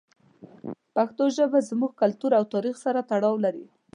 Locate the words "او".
2.39-2.43